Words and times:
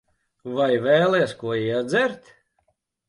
Vai 0.59 0.69
vēlies 0.85 1.35
ko 1.43 1.53
iedzert? 1.67 2.33